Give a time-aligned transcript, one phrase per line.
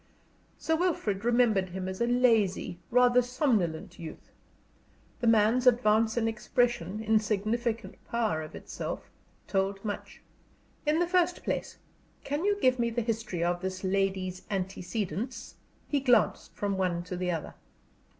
[0.57, 4.31] Sir Wilfrid remembered him as a lazy, rather somnolent youth;
[5.19, 9.11] the man's advance in expression, in significant power, of itself,
[9.45, 10.19] told much.
[10.87, 11.77] "In the first place,
[12.23, 15.53] can you give me the history of this lady's antecedents?"
[15.87, 17.53] He glanced from one to the other.